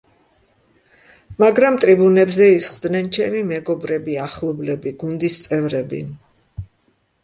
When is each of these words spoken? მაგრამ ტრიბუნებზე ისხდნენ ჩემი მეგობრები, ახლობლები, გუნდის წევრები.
მაგრამ 1.43 1.77
ტრიბუნებზე 1.83 2.49
ისხდნენ 2.55 3.13
ჩემი 3.19 3.45
მეგობრები, 3.53 4.19
ახლობლები, 4.27 4.99
გუნდის 5.05 5.43
წევრები. 5.49 6.07